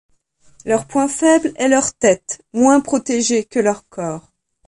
[0.65, 4.31] Leur point faible est leur tête, moins protégée que leur corps.